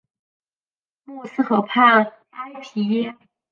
[1.03, 3.15] 默斯河畔埃皮耶。